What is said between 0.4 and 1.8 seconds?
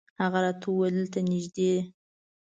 راته وویل دلته نږدې.